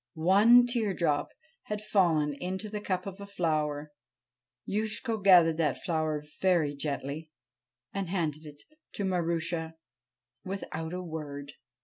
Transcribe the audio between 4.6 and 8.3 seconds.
Youshko gathered that flower very gently and